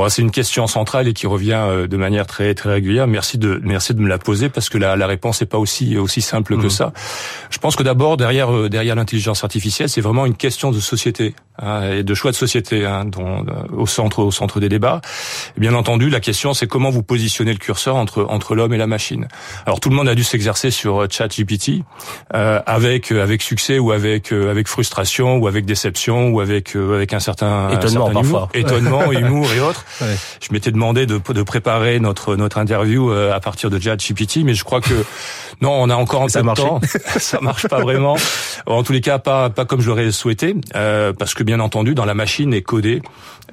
Bon, 0.00 0.08
c'est 0.08 0.22
une 0.22 0.30
question 0.30 0.66
centrale 0.66 1.08
et 1.08 1.12
qui 1.12 1.26
revient 1.26 1.62
euh, 1.62 1.86
de 1.86 1.98
manière 1.98 2.26
très 2.26 2.54
très 2.54 2.70
régulière. 2.70 3.06
Merci 3.06 3.36
de 3.36 3.60
merci 3.62 3.92
de 3.92 4.00
me 4.00 4.08
la 4.08 4.16
poser 4.16 4.48
parce 4.48 4.70
que 4.70 4.78
la, 4.78 4.96
la 4.96 5.06
réponse 5.06 5.42
n'est 5.42 5.46
pas 5.46 5.58
aussi 5.58 5.98
aussi 5.98 6.22
simple 6.22 6.56
que 6.56 6.68
mmh. 6.68 6.70
ça. 6.70 6.92
Je 7.50 7.58
pense 7.58 7.76
que 7.76 7.82
d'abord 7.82 8.16
derrière 8.16 8.50
euh, 8.50 8.70
derrière 8.70 8.94
l'intelligence 8.94 9.44
artificielle, 9.44 9.90
c'est 9.90 10.00
vraiment 10.00 10.24
une 10.24 10.36
question 10.36 10.70
de 10.70 10.80
société 10.80 11.34
et 11.62 12.02
de 12.02 12.14
choix 12.14 12.30
de 12.30 12.36
société 12.36 12.86
hein, 12.86 13.04
dont, 13.04 13.40
euh, 13.40 13.76
au 13.76 13.86
centre 13.86 14.20
au 14.20 14.30
centre 14.30 14.60
des 14.60 14.68
débats. 14.68 15.00
Et 15.56 15.60
bien 15.60 15.74
entendu, 15.74 16.10
la 16.10 16.20
question 16.20 16.54
c'est 16.54 16.66
comment 16.66 16.90
vous 16.90 17.02
positionnez 17.02 17.52
le 17.52 17.58
curseur 17.58 17.96
entre 17.96 18.26
entre 18.28 18.54
l'homme 18.54 18.72
et 18.74 18.78
la 18.78 18.86
machine. 18.86 19.28
Alors 19.66 19.80
tout 19.80 19.90
le 19.90 19.96
monde 19.96 20.08
a 20.08 20.14
dû 20.14 20.24
s'exercer 20.24 20.70
sur 20.70 21.06
ChatGPT 21.10 21.82
euh, 22.34 22.60
avec 22.66 23.12
avec 23.12 23.42
succès 23.42 23.78
ou 23.78 23.92
avec 23.92 24.32
avec 24.32 24.68
frustration 24.68 25.36
ou 25.36 25.48
avec 25.48 25.64
déception 25.64 26.28
ou 26.28 26.40
avec 26.40 26.76
avec 26.76 27.12
un 27.12 27.20
certain 27.20 27.70
étonnement 27.70 28.08
un 28.08 28.12
certain 28.12 28.28
humour, 28.28 28.48
étonnement 28.54 29.12
humour 29.12 29.52
et 29.52 29.60
autres. 29.60 29.84
Je 30.40 30.48
m'étais 30.52 30.72
demandé 30.72 31.06
de, 31.06 31.18
de 31.18 31.42
préparer 31.42 32.00
notre 32.00 32.36
notre 32.36 32.58
interview 32.58 33.10
euh, 33.10 33.32
à 33.32 33.40
partir 33.40 33.70
de 33.70 33.78
ChatGPT, 33.78 34.38
mais 34.44 34.54
je 34.54 34.64
crois 34.64 34.80
que 34.80 34.94
non, 35.60 35.72
on 35.72 35.90
a 35.90 35.94
encore 35.94 36.22
un 36.22 36.26
peu 36.26 36.40
de 36.40 36.54
temps. 36.54 36.80
ça 37.18 37.38
marche 37.40 37.68
pas 37.68 37.80
vraiment. 37.80 38.16
En 38.66 38.82
tous 38.82 38.92
les 38.92 39.00
cas, 39.00 39.18
pas 39.18 39.50
pas 39.50 39.64
comme 39.64 39.80
j'aurais 39.80 40.10
souhaité, 40.10 40.54
euh, 40.74 41.12
parce 41.12 41.34
que 41.34 41.42
bien 41.50 41.58
entendu, 41.58 41.96
dans 41.96 42.04
la 42.04 42.14
machine 42.14 42.54
est 42.54 42.62
codé 42.62 43.02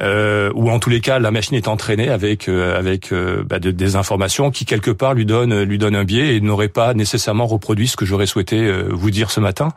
euh, 0.01 0.51
ou 0.53 0.69
en 0.69 0.79
tous 0.79 0.89
les 0.89 1.01
cas 1.01 1.19
la 1.19 1.31
machine 1.31 1.55
est 1.55 1.67
entraînée 1.67 2.09
avec 2.09 2.47
euh, 2.47 2.77
avec 2.77 3.11
euh, 3.11 3.43
bah, 3.43 3.59
des 3.59 3.95
informations 3.95 4.51
qui 4.51 4.65
quelque 4.65 4.91
part 4.91 5.13
lui 5.13 5.25
donnent 5.25 5.63
lui 5.63 5.77
donnent 5.77 5.95
un 5.95 6.03
biais 6.03 6.35
et 6.35 6.41
n'aurait 6.41 6.67
pas 6.67 6.93
nécessairement 6.93 7.47
reproduit 7.47 7.87
ce 7.87 7.97
que 7.97 8.05
j'aurais 8.05 8.27
souhaité 8.27 8.59
euh, 8.59 8.89
vous 8.91 9.11
dire 9.11 9.31
ce 9.31 9.39
matin. 9.39 9.69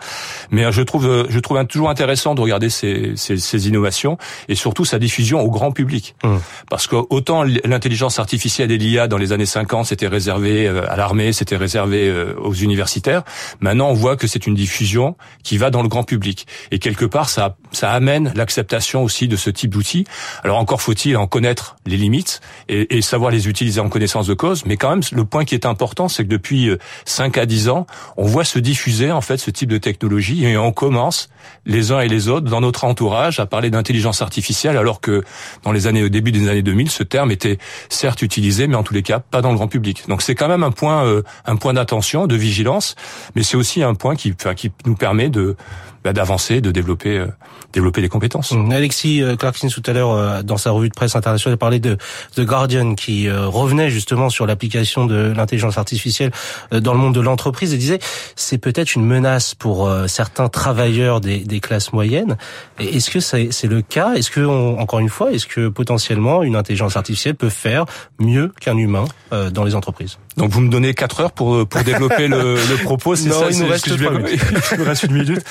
Mais 0.51 0.71
je 0.71 0.83
trouve 0.83 1.27
je 1.29 1.39
trouve 1.39 1.65
toujours 1.67 1.91
intéressant 1.91 2.35
de 2.35 2.41
regarder 2.41 2.71
ces, 2.71 3.13
ces, 3.17 3.39
ces 3.39 3.69
innovations 3.69 4.19
et 4.49 4.55
surtout 4.55 4.85
sa 4.85 4.99
diffusion 4.99 5.41
au 5.41 5.51
grand 5.51 5.73
public, 5.73 6.15
mmh. 6.23 6.37
parce 6.69 6.87
que 6.87 6.97
autant 7.11 7.43
l'intelligence 7.43 8.19
artificielle 8.19 8.71
et 8.71 8.79
l'IA 8.79 9.09
dans 9.09 9.19
les 9.19 9.33
années 9.33 9.47
50 9.47 9.87
c'était 9.87 10.07
réservé 10.07 10.69
à 10.69 10.97
l'armée, 10.97 11.33
c'était 11.33 11.57
réservé 11.57 12.13
aux 12.43 12.55
universitaires. 12.55 13.23
Maintenant 13.61 13.89
on 13.89 13.95
voit 13.95 14.17
que 14.17 14.27
c'est 14.27 14.47
une 14.47 14.55
diffusion 14.55 15.17
qui 15.43 15.57
va 15.57 15.71
dans 15.71 15.83
le 15.83 15.89
grand 15.89 16.05
public 16.05 16.47
et 16.71 16.79
quelque 16.79 17.05
part 17.05 17.29
ça 17.29 17.57
ça 17.73 17.91
amène 17.91 18.10
l'acceptation 18.35 19.03
aussi 19.03 19.29
de 19.29 19.37
ce 19.37 19.51
type 19.51 19.71
d'outils 19.71 20.05
alors 20.43 20.59
encore 20.59 20.83
faut-il 20.83 21.17
en 21.17 21.27
connaître 21.27 21.77
les 21.87 21.97
limites 21.97 22.41
et, 22.69 23.01
savoir 23.03 23.31
les 23.31 23.49
utiliser 23.49 23.81
en 23.81 23.89
connaissance 23.89 24.27
de 24.27 24.35
cause. 24.35 24.65
Mais 24.67 24.77
quand 24.77 24.91
même, 24.91 25.01
le 25.13 25.25
point 25.25 25.45
qui 25.45 25.55
est 25.55 25.67
important, 25.67 26.09
c'est 26.09 26.25
que 26.25 26.29
depuis 26.29 26.71
5 27.07 27.39
euh, 27.39 27.43
à 27.43 27.47
10 27.47 27.69
ans, 27.69 27.87
on 28.17 28.27
voit 28.27 28.45
se 28.45 28.59
diffuser 28.59 29.11
en 29.11 29.21
fait 29.21 29.39
ce 29.39 29.51
type 29.51 29.71
de 29.71 29.79
technologie 29.79 30.45
et 30.45 30.57
on 30.57 30.73
commence 30.73 31.31
les 31.67 31.93
uns 31.93 32.01
et 32.01 32.09
les 32.09 32.29
autres 32.29 32.49
dans 32.49 32.61
notre 32.61 32.85
entourage 32.85 33.41
à 33.41 33.47
parler 33.47 33.71
d'intelligence 33.71 34.23
artificielle, 34.23 34.77
alors 34.77 35.01
que 35.01 35.25
dans 35.63 35.73
les 35.73 35.87
années 35.87 36.03
au 36.03 36.09
début 36.09 36.31
des 36.31 36.49
années 36.49 36.63
2000, 36.63 36.91
ce 36.91 37.03
terme 37.03 37.31
était 37.31 37.59
certes 37.89 38.23
utilisé, 38.23 38.67
mais 38.67 38.77
en 38.77 38.83
tous 38.83 38.95
les 38.95 39.03
cas 39.03 39.19
pas 39.19 39.41
dans 39.41 39.51
le 39.51 39.57
grand 39.57 39.69
public. 39.69 40.05
Donc 40.09 40.23
c'est 40.23 40.35
quand 40.35 40.49
même 40.49 40.63
un 40.63 40.71
point, 40.71 41.05
euh, 41.05 41.23
un 41.47 41.57
point 41.57 41.73
d'attention, 41.73 42.27
de 42.27 42.37
vigilance, 42.37 42.97
mais 43.35 43.43
c'est 43.43 43.57
aussi 43.57 43.83
un 43.83 43.95
point 43.95 44.15
qui, 44.15 44.35
enfin, 44.39 44.55
qui 44.55 44.71
nous 44.85 44.95
permet 44.95 45.31
de 45.31 45.57
bah, 46.03 46.15
d'avancer, 46.15 46.63
de 46.63 46.71
développer, 46.71 47.19
euh, 47.19 47.27
développer 47.75 47.90
les 47.99 48.09
compétences. 48.09 48.53
Mmh. 48.53 48.73
Alexis 48.73 49.23
Clarkson 49.39 49.69
tout 49.69 49.83
à 49.87 49.93
l'heure 49.93 50.13
euh, 50.13 50.43
dans 50.43 50.57
sa 50.57 50.71
revue 50.71 50.89
de 50.89 50.95
presse 50.95 51.17
internationale 51.17 51.57
parlait 51.57 51.81
de 51.81 51.97
The 52.35 52.41
Guardian 52.41 52.95
qui 52.95 53.29
euh, 53.29 53.47
revenait 53.47 53.91
justement 53.91 54.31
sur 54.31 54.47
l'application 54.47 55.07
de 55.07 55.33
l'intelligence 55.37 55.79
artificielle 55.79 56.31
dans 56.71 56.93
le 56.93 56.99
monde 56.99 57.15
de 57.15 57.21
l'entreprise 57.21 57.75
et 57.75 57.79
disait 57.79 57.99
c'est 58.37 58.59
peut-être 58.59 58.95
une 58.95 59.05
menace 59.05 59.55
pour 59.55 59.91
certains 60.07 60.49
travailleurs 60.49 61.21
des, 61.21 61.39
des 61.39 61.61
classes 61.61 61.93
moyennes. 61.93 62.37
Est-ce 62.79 63.11
que 63.11 63.21
c'est 63.21 63.67
le 63.67 63.83
cas? 63.83 64.15
Est-ce 64.15 64.31
que 64.31 64.41
encore 64.45 64.99
une 64.99 65.09
fois, 65.09 65.33
est-ce 65.33 65.47
que 65.47 65.69
potentiellement 65.69 66.43
une 66.43 66.57
intelligence 66.57 66.97
artificielle 66.97 67.35
peut 67.35 67.49
faire 67.49 67.85
mieux 68.19 68.53
qu'un 68.61 68.77
humain 68.77 69.05
dans 69.31 69.65
les 69.65 69.75
entreprises? 69.75 70.19
Donc 70.37 70.51
vous 70.51 70.61
me 70.61 70.71
donnez 70.71 70.95
quatre 70.95 71.21
heures 71.21 71.33
pour 71.33 71.67
pour 71.67 71.83
développer 71.83 72.29
le, 72.29 72.55
le 72.71 72.83
propos, 72.83 73.17
c'est 73.17 73.31
ça 73.31 73.49
Il 73.51 73.59
nous 73.61 73.69
reste, 73.69 73.87
il 74.79 74.83
reste 74.83 75.03
une 75.05 75.13
minute. 75.13 75.45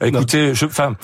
Écoutez, 0.00 0.54
je, 0.54 0.66
enfin, 0.66 0.96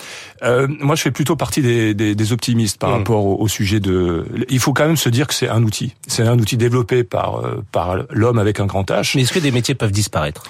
euh, 0.43 0.67
moi 0.81 0.97
je 0.97 1.03
fais 1.03 1.11
plutôt 1.11 1.37
partie 1.37 1.63
des, 1.63 1.95
des, 1.95 2.15
des 2.15 2.33
optimistes 2.33 2.79
par 2.79 2.91
mm. 2.91 2.95
rapport 2.95 3.25
au, 3.25 3.41
au, 3.41 3.49
sujet 3.49 3.81
de. 3.81 4.27
Il 4.49 4.59
faut 4.59 4.73
quand 4.73 4.87
même 4.87 4.97
se 4.97 5.09
dire 5.09 5.27
que 5.27 5.35
c'est 5.35 5.49
un 5.49 5.63
outil. 5.63 5.95
C'est 6.07 6.27
un 6.27 6.39
outil 6.39 6.57
développé 6.57 7.05
par 7.05 7.45
euh, 7.45 7.63
par 7.73 7.97
l'homme 8.11 8.39
avec 8.39 8.61
un 8.61 8.67
grand 8.67 8.89
H. 8.91 9.13
Mais 9.15 9.23
est-ce 9.23 9.33
que 9.33 9.39
des 9.39 9.53
métiers 9.53 9.75
peuvent 9.75 9.93
disparaître? 9.93 10.45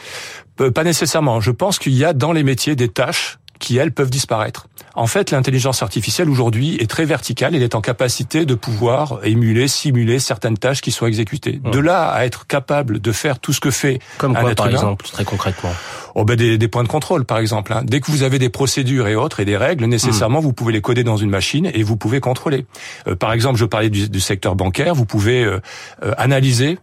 Pas 0.74 0.84
nécessairement. 0.84 1.40
Je 1.40 1.50
pense 1.50 1.78
qu'il 1.78 1.94
y 1.94 2.04
a 2.04 2.12
dans 2.12 2.32
les 2.32 2.42
métiers 2.42 2.76
des 2.76 2.88
tâches 2.88 3.38
qui, 3.58 3.76
elles, 3.76 3.92
peuvent 3.92 4.10
disparaître. 4.10 4.66
En 4.94 5.06
fait, 5.06 5.30
l'intelligence 5.30 5.82
artificielle 5.82 6.28
aujourd'hui 6.28 6.76
est 6.80 6.90
très 6.90 7.04
verticale. 7.04 7.54
Elle 7.54 7.62
est 7.62 7.74
en 7.74 7.80
capacité 7.80 8.44
de 8.46 8.54
pouvoir 8.54 9.20
émuler, 9.22 9.68
simuler 9.68 10.18
certaines 10.18 10.58
tâches 10.58 10.80
qui 10.80 10.90
sont 10.90 11.06
exécutées. 11.06 11.60
De 11.64 11.78
là 11.78 12.08
à 12.08 12.24
être 12.24 12.46
capable 12.46 13.00
de 13.00 13.12
faire 13.12 13.38
tout 13.38 13.52
ce 13.52 13.60
que 13.60 13.70
fait 13.70 14.00
Comme 14.18 14.36
un 14.36 14.54
par 14.54 14.68
exemple, 14.68 15.06
très 15.06 15.24
concrètement 15.24 15.72
oh 16.14 16.24
ben 16.24 16.36
des, 16.36 16.58
des, 16.58 16.68
points 16.68 16.82
de 16.82 16.88
contrôle, 16.88 17.24
par 17.24 17.38
exemple. 17.38 17.72
Hein. 17.72 17.82
Dès 17.84 18.00
que 18.00 18.10
vous 18.10 18.22
avez 18.22 18.38
des 18.38 18.48
procédures 18.48 19.08
et 19.08 19.14
autres 19.14 19.40
et 19.40 19.44
des 19.44 19.56
règles, 19.56 19.84
nécessairement, 19.86 20.40
vous 20.40 20.52
pouvez 20.52 20.72
les 20.72 20.80
coder 20.80 21.04
dans 21.04 21.16
une 21.16 21.30
machine 21.30 21.70
et 21.72 21.82
vous 21.82 21.96
pouvez 21.96 22.20
contrôler. 22.20 22.66
Euh, 23.06 23.14
par 23.14 23.32
exemple, 23.32 23.58
je 23.58 23.64
parlais 23.64 23.90
du, 23.90 24.08
du 24.08 24.20
secteur 24.20 24.54
bancaire. 24.56 24.94
Vous 24.94 25.06
pouvez 25.06 25.44
euh, 25.44 25.60
euh, 26.02 26.12
analyser 26.16 26.78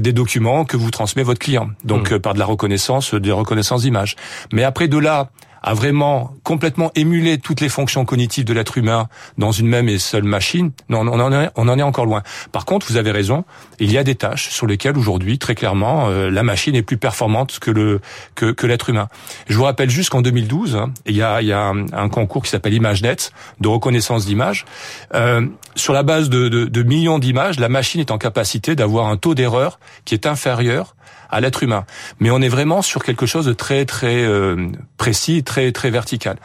des 0.00 0.14
documents 0.14 0.64
que 0.64 0.78
vous 0.78 0.90
transmet 0.90 1.22
votre 1.22 1.38
client, 1.38 1.68
donc 1.84 2.16
par 2.16 2.32
de 2.32 2.38
la 2.38 2.46
reconnaissance, 2.46 3.12
des 3.12 3.30
reconnaissances 3.30 3.82
d'images. 3.82 4.16
Mais 4.50 4.62
après 4.62 4.88
de 4.88 4.96
là 4.96 5.28
à 5.66 5.74
vraiment 5.74 6.32
complètement 6.44 6.92
émuler 6.94 7.38
toutes 7.38 7.60
les 7.60 7.68
fonctions 7.68 8.04
cognitives 8.04 8.44
de 8.44 8.52
l'être 8.52 8.78
humain 8.78 9.08
dans 9.36 9.50
une 9.50 9.66
même 9.66 9.88
et 9.88 9.98
seule 9.98 10.22
machine, 10.22 10.70
non, 10.88 11.00
on 11.00 11.18
en 11.18 11.32
est, 11.32 11.50
on 11.56 11.68
en 11.68 11.76
est 11.76 11.82
encore 11.82 12.06
loin. 12.06 12.22
Par 12.52 12.64
contre, 12.64 12.86
vous 12.88 12.96
avez 12.96 13.10
raison, 13.10 13.44
il 13.80 13.90
y 13.90 13.98
a 13.98 14.04
des 14.04 14.14
tâches 14.14 14.50
sur 14.50 14.68
lesquelles 14.68 14.96
aujourd'hui, 14.96 15.40
très 15.40 15.56
clairement, 15.56 16.06
euh, 16.08 16.30
la 16.30 16.44
machine 16.44 16.76
est 16.76 16.82
plus 16.82 16.98
performante 16.98 17.58
que 17.58 17.72
le 17.72 18.00
que, 18.36 18.52
que 18.52 18.64
l'être 18.68 18.90
humain. 18.90 19.08
Je 19.48 19.56
vous 19.56 19.64
rappelle 19.64 19.90
juste 19.90 20.10
qu'en 20.10 20.22
2012, 20.22 20.76
hein, 20.76 20.92
il 21.04 21.16
y 21.16 21.22
a, 21.22 21.42
il 21.42 21.48
y 21.48 21.52
a 21.52 21.72
un, 21.92 22.08
concours 22.08 22.44
qui 22.44 22.50
s'appelle 22.50 22.72
ImageNet 22.72 23.32
de 23.60 23.66
reconnaissance 23.66 24.24
d'images. 24.24 24.66
Euh, 25.14 25.44
sur 25.74 25.92
la 25.92 26.04
base 26.04 26.30
de, 26.30 26.48
de, 26.48 26.66
de 26.66 26.82
millions 26.84 27.18
d'images, 27.18 27.58
la 27.58 27.68
machine 27.68 28.00
est 28.00 28.12
en 28.12 28.18
capacité 28.18 28.76
d'avoir 28.76 29.08
un 29.08 29.16
taux 29.16 29.34
d'erreur 29.34 29.80
qui 30.04 30.14
est 30.14 30.26
inférieur 30.26 30.94
à 31.30 31.40
l'être 31.40 31.62
humain. 31.62 31.84
Mais 32.20 32.30
on 32.30 32.40
est 32.40 32.48
vraiment 32.48 32.82
sur 32.82 33.02
quelque 33.02 33.26
chose 33.26 33.46
de 33.46 33.52
très 33.52 33.84
très 33.84 34.24
euh, 34.24 34.68
précis, 34.96 35.42
très 35.42 35.72
très 35.72 35.90
vertical. 35.90 36.36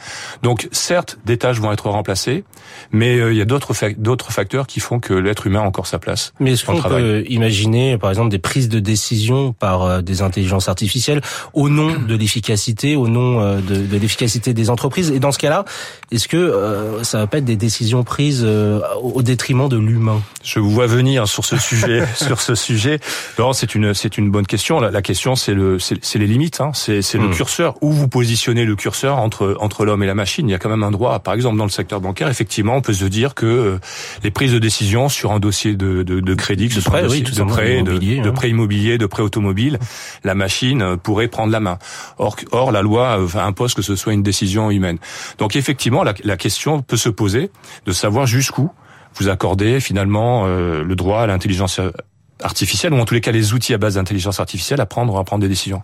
Donc 0.43 0.67
certes, 0.71 1.17
des 1.25 1.37
tâches 1.37 1.59
vont 1.59 1.71
être 1.71 1.89
remplacées, 1.89 2.43
mais 2.91 3.17
euh, 3.17 3.31
il 3.31 3.37
y 3.37 3.41
a 3.41 3.45
d'autres 3.45 3.73
d'autres 3.97 4.31
facteurs 4.31 4.67
qui 4.67 4.79
font 4.79 4.99
que 4.99 5.13
l'être 5.13 5.47
humain 5.47 5.61
a 5.61 5.63
encore 5.63 5.87
sa 5.87 5.99
place. 5.99 6.33
Mais 6.39 6.53
est-ce 6.53 6.65
qu'on 6.65 6.81
peut 6.81 7.23
imaginer, 7.27 7.97
par 7.97 8.09
exemple, 8.09 8.29
des 8.29 8.39
prises 8.39 8.69
de 8.69 8.79
décision 8.79 9.53
par 9.53 9.83
euh, 9.83 10.01
des 10.01 10.21
intelligences 10.21 10.69
artificielles 10.69 11.21
au 11.53 11.69
nom 11.69 11.99
de 12.07 12.15
l'efficacité, 12.15 12.95
au 12.95 13.07
nom 13.07 13.55
de, 13.55 13.61
de 13.61 13.97
l'efficacité 13.97 14.53
des 14.53 14.69
entreprises? 14.69 15.11
Et 15.11 15.19
dans 15.19 15.31
ce 15.31 15.39
cas-là, 15.39 15.65
est-ce 16.11 16.27
que 16.27 16.99
ça 17.03 17.19
va 17.19 17.27
pas 17.27 17.37
être 17.37 17.45
des 17.45 17.55
décisions 17.55 18.03
prises 18.03 18.45
au 19.01 19.21
détriment 19.21 19.69
de 19.69 19.77
l'humain? 19.77 20.21
Je 20.43 20.59
vous 20.59 20.71
vois 20.71 20.87
venir 20.87 21.27
sur 21.27 21.45
ce 21.45 21.57
sujet, 21.57 22.03
sur 22.15 22.41
ce 22.41 22.55
sujet. 22.55 22.99
Non, 23.39 23.53
c'est 23.53 23.75
une 23.75 23.93
c'est 23.93 24.17
une 24.17 24.29
bonne 24.31 24.47
question. 24.47 24.70
La, 24.79 25.01
question, 25.01 25.35
c'est 25.35 25.53
le, 25.53 25.79
c'est 25.79 26.19
les 26.19 26.27
limites. 26.27 26.61
Hein. 26.61 26.71
C'est 26.73 27.01
le 27.15 27.27
hmm. 27.27 27.31
curseur. 27.31 27.75
Où 27.81 27.91
vous 27.91 28.07
positionnez 28.07 28.65
le 28.65 28.75
curseur 28.75 29.17
entre 29.17 29.57
entre 29.59 29.85
l'homme 29.85 30.03
et 30.03 30.07
la 30.07 30.15
machine? 30.15 30.47
Il 30.47 30.51
y 30.51 30.55
a 30.55 30.59
quand 30.59 30.69
même 30.69 30.83
un 30.83 30.91
droit. 30.91 31.19
Par 31.19 31.33
exemple, 31.33 31.57
dans 31.57 31.65
le 31.65 31.71
secteur 31.71 31.99
bancaire, 31.99 32.29
effectivement, 32.29 32.75
on 32.75 32.81
peut 32.81 32.93
se 32.93 33.05
dire 33.05 33.33
que 33.33 33.45
euh, 33.45 33.79
les 34.23 34.31
prises 34.31 34.53
de 34.53 34.59
décision 34.59 35.09
sur 35.09 35.31
un 35.31 35.39
dossier 35.39 35.75
de, 35.75 36.03
de, 36.03 36.19
de 36.19 36.33
crédit, 36.35 36.69
de 36.69 36.79
prêt, 36.81 37.05
oui, 37.09 37.21
de 37.21 37.43
prêt, 37.43 37.81
de, 37.83 38.29
prêt 38.29 38.49
immobilier, 38.49 38.97
de 38.97 39.05
prêt 39.05 39.23
automobile, 39.23 39.79
la 40.23 40.35
machine 40.35 40.81
euh, 40.81 40.95
pourrait 40.95 41.27
prendre 41.27 41.51
la 41.51 41.59
main. 41.59 41.77
Or, 42.17 42.35
or 42.51 42.71
la 42.71 42.81
loi 42.81 43.19
euh, 43.19 43.39
impose 43.39 43.73
que 43.73 43.81
ce 43.81 43.95
soit 43.95 44.13
une 44.13 44.23
décision 44.23 44.71
humaine. 44.71 44.99
Donc, 45.37 45.55
effectivement, 45.55 46.03
la, 46.03 46.13
la 46.23 46.37
question 46.37 46.81
peut 46.81 46.97
se 46.97 47.09
poser 47.09 47.51
de 47.85 47.91
savoir 47.91 48.25
jusqu'où 48.25 48.69
vous 49.15 49.27
accordez 49.27 49.81
finalement 49.81 50.45
le 50.47 50.95
droit 50.95 51.23
à 51.23 51.27
l'intelligence 51.27 51.81
artificielle, 52.43 52.93
ou 52.93 52.99
en 52.99 53.05
tous 53.05 53.13
les 53.13 53.21
cas 53.21 53.31
les 53.31 53.53
outils 53.53 53.73
à 53.73 53.77
base 53.77 53.95
d'intelligence 53.95 54.39
artificielle 54.39 54.81
à 54.81 54.85
prendre, 54.85 55.17
à 55.17 55.23
prendre 55.23 55.41
des 55.41 55.49
décisions. 55.49 55.81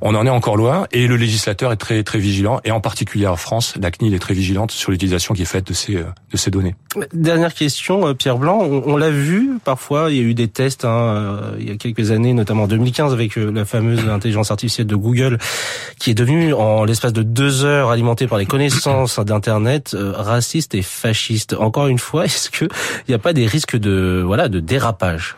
On 0.00 0.14
en 0.14 0.26
est 0.26 0.30
encore 0.30 0.56
loin 0.56 0.86
et 0.92 1.06
le 1.06 1.16
législateur 1.16 1.72
est 1.72 1.76
très 1.76 2.02
très 2.02 2.18
vigilant 2.18 2.60
et 2.64 2.70
en 2.70 2.80
particulier 2.80 3.26
en 3.26 3.36
France, 3.36 3.74
la 3.80 3.90
CNIL 3.90 4.14
est 4.14 4.18
très 4.18 4.34
vigilante 4.34 4.70
sur 4.70 4.90
l'utilisation 4.90 5.34
qui 5.34 5.42
est 5.42 5.46
faite 5.46 5.66
de 5.66 5.72
ces 5.72 5.96
euh, 5.96 6.04
de 6.32 6.36
ces 6.36 6.50
données. 6.50 6.74
Dernière 7.12 7.54
question, 7.54 8.06
euh, 8.06 8.14
Pierre 8.14 8.38
Blanc, 8.38 8.58
on, 8.60 8.96
l'a 8.96 9.10
vu 9.10 9.58
parfois, 9.64 10.10
il 10.10 10.16
y 10.16 10.20
a 10.20 10.22
eu 10.22 10.34
des 10.34 10.48
tests 10.48 10.84
hein, 10.84 10.88
euh, 10.90 11.56
il 11.58 11.68
y 11.68 11.72
a 11.72 11.76
quelques 11.76 12.10
années, 12.10 12.34
notamment 12.34 12.64
en 12.64 12.66
2015 12.66 13.12
avec 13.12 13.36
la 13.36 13.64
fameuse 13.64 14.06
intelligence 14.08 14.50
artificielle 14.50 14.86
de 14.86 14.96
Google, 14.96 15.38
qui 15.98 16.10
est 16.10 16.14
devenue 16.14 16.52
en 16.52 16.84
l'espace 16.84 17.12
de 17.12 17.22
deux 17.22 17.64
heures 17.64 17.90
alimentée 17.90 18.26
par 18.26 18.38
les 18.38 18.46
connaissances 18.46 19.18
d'internet 19.18 19.96
raciste 19.98 20.74
et 20.74 20.82
fasciste. 20.82 21.54
Encore 21.58 21.86
une 21.86 21.98
fois, 21.98 22.24
est-ce 22.26 22.50
que 22.50 22.64
il 22.64 23.10
n'y 23.10 23.14
a 23.14 23.18
pas 23.18 23.32
des 23.32 23.46
risques 23.46 23.76
de 23.76 24.22
voilà 24.24 24.48
de 24.48 24.60
dérapage? 24.60 25.36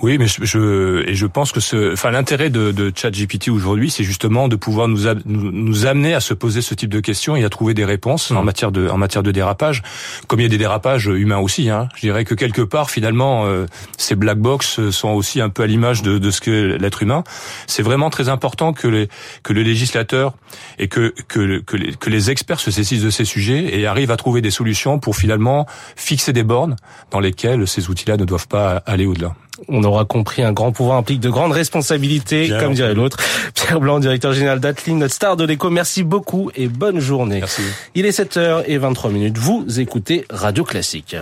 Oui, 0.00 0.16
mais 0.16 0.28
je, 0.28 0.44
je, 0.44 1.08
et 1.08 1.14
je 1.14 1.26
pense 1.26 1.50
que 1.50 1.58
ce, 1.58 1.92
enfin 1.92 2.12
l'intérêt 2.12 2.50
de, 2.50 2.70
de 2.70 2.92
ChatGPT 2.94 3.48
aujourd'hui, 3.48 3.90
c'est 3.90 4.04
justement 4.04 4.46
de 4.46 4.54
pouvoir 4.54 4.86
nous, 4.86 5.02
nous 5.24 5.86
amener 5.86 6.14
à 6.14 6.20
se 6.20 6.34
poser 6.34 6.62
ce 6.62 6.74
type 6.74 6.90
de 6.90 7.00
questions 7.00 7.34
et 7.34 7.44
à 7.44 7.48
trouver 7.48 7.74
des 7.74 7.84
réponses 7.84 8.30
en 8.30 8.42
mmh. 8.42 8.44
matière 8.44 8.72
de 8.72 8.88
en 8.88 8.96
matière 8.96 9.24
de 9.24 9.32
dérapage, 9.32 9.82
comme 10.28 10.38
il 10.38 10.44
y 10.44 10.46
a 10.46 10.48
des 10.48 10.58
dérapages 10.58 11.06
humains 11.06 11.38
aussi. 11.38 11.68
Hein. 11.68 11.88
Je 11.96 12.02
dirais 12.02 12.24
que 12.24 12.34
quelque 12.34 12.62
part, 12.62 12.90
finalement, 12.90 13.46
euh, 13.46 13.66
ces 13.96 14.14
black 14.14 14.38
box 14.38 14.90
sont 14.90 15.10
aussi 15.10 15.40
un 15.40 15.48
peu 15.48 15.64
à 15.64 15.66
l'image 15.66 16.02
de, 16.02 16.18
de 16.18 16.30
ce 16.30 16.40
que 16.40 16.76
l'être 16.80 17.02
humain. 17.02 17.24
C'est 17.66 17.82
vraiment 17.82 18.10
très 18.10 18.28
important 18.28 18.72
que 18.72 18.86
les 18.86 19.08
que 19.42 19.52
le 19.52 19.62
législateur 19.62 20.34
et 20.78 20.86
que 20.86 21.12
que 21.26 21.58
que 21.58 21.76
les, 21.76 21.92
que 21.94 22.08
les 22.08 22.30
experts 22.30 22.60
se 22.60 22.70
saisissent 22.70 23.02
de 23.02 23.10
ces 23.10 23.24
sujets 23.24 23.76
et 23.76 23.86
arrivent 23.86 24.12
à 24.12 24.16
trouver 24.16 24.42
des 24.42 24.52
solutions 24.52 25.00
pour 25.00 25.16
finalement 25.16 25.66
fixer 25.96 26.32
des 26.32 26.44
bornes 26.44 26.76
dans 27.10 27.18
lesquelles 27.18 27.66
ces 27.66 27.90
outils-là 27.90 28.16
ne 28.16 28.24
doivent 28.24 28.48
pas 28.48 28.76
aller 28.86 29.04
au-delà. 29.04 29.34
On 29.66 29.82
aura 29.82 30.04
compris, 30.04 30.42
un 30.42 30.52
grand 30.52 30.70
pouvoir 30.70 30.98
implique 30.98 31.20
de 31.20 31.30
grandes 31.30 31.52
responsabilités, 31.52 32.50
comme 32.60 32.74
dirait 32.74 32.94
l'autre. 32.94 33.16
Pierre 33.54 33.80
Blanc, 33.80 33.98
directeur 33.98 34.32
général 34.32 34.60
d'Atline, 34.60 34.98
notre 34.98 35.14
star 35.14 35.36
de 35.36 35.44
l'écho. 35.44 35.70
Merci 35.70 36.04
beaucoup 36.04 36.50
et 36.54 36.68
bonne 36.68 37.00
journée. 37.00 37.40
Merci. 37.40 37.62
Il 37.94 38.06
est 38.06 38.18
7h23 38.18 39.10
minutes. 39.10 39.38
Vous 39.38 39.80
écoutez 39.80 40.24
Radio 40.30 40.64
Classique. 40.64 41.16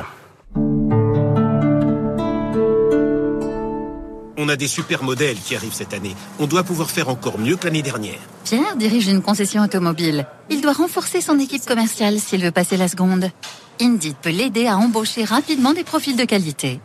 On 4.38 4.49
a 4.50 4.57
des 4.57 4.69
super 4.69 5.02
modèles 5.02 5.38
qui 5.38 5.57
arrivent 5.57 5.73
cette 5.73 5.95
année. 5.95 6.14
On 6.38 6.47
doit 6.47 6.62
pouvoir 6.62 6.90
faire 6.90 7.09
encore 7.09 7.38
mieux 7.38 7.57
que 7.57 7.64
l'année 7.64 7.83
dernière. 7.83 8.19
Pierre 8.45 8.76
dirige 8.76 9.09
une 9.09 9.23
concession 9.23 9.62
automobile. 9.62 10.26
Il 10.50 10.61
doit 10.61 10.75
renforcer 10.75 11.23
son 11.23 11.38
équipe 11.38 11.64
commerciale 11.64 12.19
s'il 12.21 12.45
veut 12.45 12.50
passer 12.50 12.76
la 12.76 12.87
seconde. 12.87 13.31
Indeed 13.81 14.14
peut 14.21 14.31
l'aider 14.31 14.66
à 14.66 14.76
embaucher 14.76 15.25
rapidement 15.25 15.73
des 15.73 15.85
profils 15.85 16.16
de 16.16 16.25
qualité. 16.25 16.81